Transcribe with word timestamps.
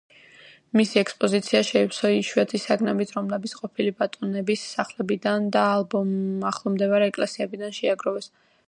მისი 0.79 0.99
ექსპოზიცია 1.01 1.61
შეივსო 1.67 2.11
იშვიათი 2.21 2.61
საგნებით, 2.65 3.13
რომლებიც 3.19 3.55
ყოფილი 3.61 3.93
ბატონების 4.01 4.67
სახლებიდან 4.73 5.49
და 5.59 5.69
ახლომდებარე 6.55 7.13
ეკლესიებიდან 7.15 7.81
შეაგროვეს. 7.83 8.37